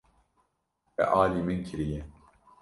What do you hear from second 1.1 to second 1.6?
alî min